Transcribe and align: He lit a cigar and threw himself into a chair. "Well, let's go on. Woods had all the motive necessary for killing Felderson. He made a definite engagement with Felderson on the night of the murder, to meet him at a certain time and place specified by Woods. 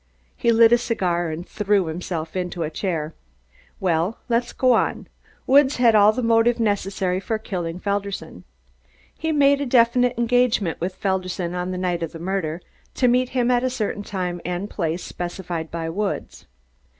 He 0.35 0.51
lit 0.51 0.71
a 0.71 0.79
cigar 0.79 1.29
and 1.29 1.47
threw 1.47 1.85
himself 1.85 2.35
into 2.35 2.63
a 2.63 2.71
chair. 2.71 3.13
"Well, 3.79 4.17
let's 4.29 4.51
go 4.51 4.73
on. 4.73 5.07
Woods 5.45 5.75
had 5.75 5.93
all 5.93 6.11
the 6.11 6.23
motive 6.23 6.59
necessary 6.59 7.19
for 7.19 7.37
killing 7.37 7.79
Felderson. 7.79 8.43
He 9.15 9.31
made 9.31 9.61
a 9.61 9.65
definite 9.67 10.17
engagement 10.17 10.81
with 10.81 10.95
Felderson 10.95 11.53
on 11.53 11.69
the 11.69 11.77
night 11.77 12.01
of 12.01 12.13
the 12.13 12.19
murder, 12.19 12.63
to 12.95 13.07
meet 13.07 13.29
him 13.37 13.51
at 13.51 13.63
a 13.63 13.69
certain 13.69 14.01
time 14.01 14.41
and 14.43 14.71
place 14.71 15.03
specified 15.03 15.69
by 15.69 15.87
Woods. 15.87 16.47